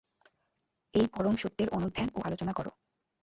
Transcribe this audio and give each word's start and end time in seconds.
এই 0.93 1.07
পরম 1.07 1.35
সত্যের 1.37 1.69
অনুধ্যান 1.69 2.07
ও 2.15 2.19
আলোচনা 2.23 2.53
কর। 2.53 2.67